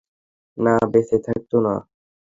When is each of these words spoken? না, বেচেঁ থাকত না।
না, 0.57 0.73
বেচেঁ 0.91 1.19
থাকত 1.25 1.51
না। 1.65 1.73